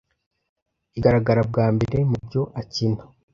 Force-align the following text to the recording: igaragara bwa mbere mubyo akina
igaragara 0.97 1.41
bwa 1.49 1.65
mbere 1.75 1.97
mubyo 2.09 2.41
akina 2.61 3.03